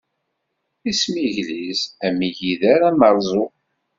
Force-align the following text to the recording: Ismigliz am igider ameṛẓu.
Ismigliz 0.89 1.79
am 2.05 2.19
igider 2.27 2.79
ameṛẓu. 2.89 3.45